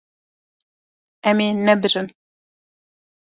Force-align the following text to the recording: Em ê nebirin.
Em 1.29 1.37
ê 1.47 1.49
nebirin. 1.65 2.07